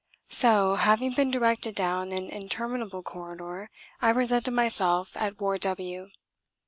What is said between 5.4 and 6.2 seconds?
W.